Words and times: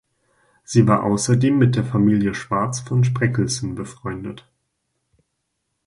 Sie 0.63 0.87
war 0.87 1.03
außerdem 1.03 1.59
mit 1.59 1.75
der 1.75 1.83
Familie 1.83 2.33
Schwarz 2.33 2.79
von 2.79 3.03
Spreckelsen 3.03 3.75
befreundet. 3.75 4.47